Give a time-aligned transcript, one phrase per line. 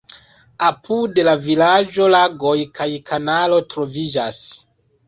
[0.67, 4.47] Apud la vilaĝo lagoj kaj kanalo troviĝas.